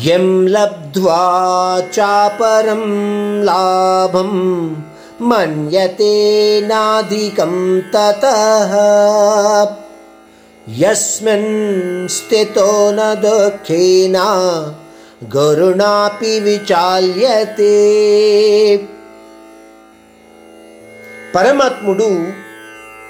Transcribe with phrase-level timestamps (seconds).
[0.00, 1.16] యం లబ్ధ్వా
[1.98, 2.84] చాపరం
[3.44, 4.30] లాభం
[5.20, 6.14] మన్యతే
[6.64, 8.72] నాధికం తతః.
[10.78, 14.18] యస్మిన్ స్థితో న దుఃఖేన
[15.36, 17.76] గరుణాపి విచాల్యతే.
[21.34, 22.26] పరమాత్ముడు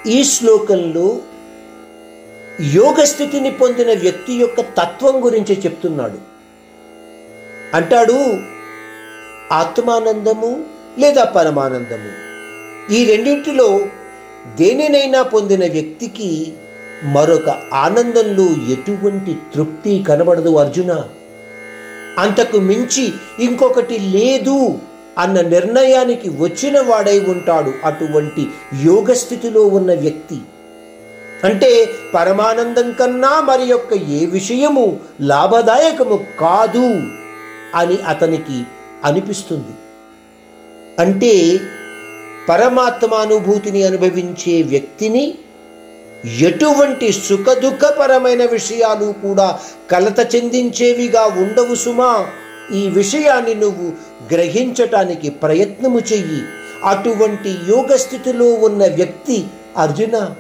[0.08, 1.18] ఈ శ్లోకంలో
[2.74, 6.32] యోగ స్థితిని పొందిన వ్యక్తి యొక్క తత్వం గురించి చెప్తున్నాడు.
[7.74, 8.36] అంటాడు
[9.52, 10.64] ఆత్మానందము
[10.98, 12.10] లేదా పరమానందము?
[12.92, 13.80] ఈ రెండింటిలో
[14.56, 16.52] దేనినైనా పొందిన వ్యక్తికి
[17.04, 21.04] మరొక ఆనందంలో ఎటువంటి తృప్తి కనబడదు అర్జున.
[22.18, 24.78] అంతకు మించి ఇంకొకటి లేదు
[25.18, 28.46] అన్న నిర్ణయానికి వచ్చిన వాడై ఉంటాడు అటువంటి
[28.84, 30.38] యోగ స్థితిలో ఉన్న వ్యక్తి.
[31.44, 37.02] అంటే పరమానందం కన్నా మరి యొక్క ఏ విషయము లాభదాయకము కాదు.
[37.74, 38.62] అని అతనికి
[39.04, 39.74] అనిపిస్తుంది.
[40.98, 41.60] అంటే
[42.48, 45.34] పరమాత్మానుభూతిని అనుభవించే వ్యక్తిని
[46.40, 49.58] ఎటువంటి సుఖదుఖపరమైన విషయాలు కూడా
[49.90, 52.26] కలత చెందించేవిగా ఉండవు సుమా.
[52.74, 53.92] ఈ విషయాన్ని నువ్వు
[54.34, 56.42] గ్రహించటానికి ప్రయత్నము చెయ్యి.
[56.84, 59.44] అటువంటి యోగ స్థితిలో ఉన్న వ్యక్తి
[59.76, 60.34] అర్జున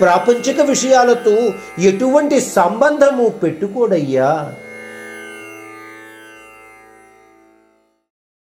[0.00, 1.50] ప్రాపంచిక విషయాలతో
[1.82, 4.54] ఎటువంటి సంబంధము పెట్టుకోడయ్యా?